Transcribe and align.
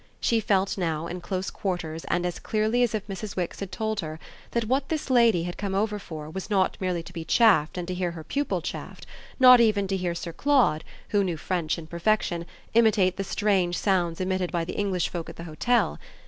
She 0.19 0.39
felt 0.39 0.79
now, 0.79 1.05
in 1.05 1.21
close 1.21 1.51
quarters 1.51 2.05
and 2.05 2.25
as 2.25 2.39
clearly 2.39 2.81
as 2.81 2.95
if 2.95 3.05
Mrs. 3.05 3.35
Wix 3.35 3.59
had 3.59 3.71
told 3.71 3.99
her, 3.99 4.19
that 4.49 4.65
what 4.65 4.89
this 4.89 5.11
lady 5.11 5.43
had 5.43 5.57
come 5.59 5.75
over 5.75 5.99
for 5.99 6.27
was 6.27 6.49
not 6.49 6.75
merely 6.81 7.03
to 7.03 7.13
be 7.13 7.23
chaffed 7.23 7.77
and 7.77 7.87
to 7.87 7.93
hear 7.93 8.09
her 8.13 8.23
pupil 8.23 8.63
chaffed; 8.63 9.05
not 9.39 9.61
even 9.61 9.87
to 9.89 9.95
hear 9.97 10.15
Sir 10.15 10.33
Claude, 10.33 10.83
who 11.09 11.23
knew 11.23 11.37
French 11.37 11.77
in 11.77 11.85
perfection, 11.85 12.47
imitate 12.73 13.17
the 13.17 13.23
strange 13.23 13.77
sounds 13.77 14.19
emitted 14.19 14.51
by 14.51 14.65
the 14.65 14.73
English 14.73 15.07
folk 15.07 15.29
at 15.29 15.35
the 15.35 15.43
hotel. 15.43 15.99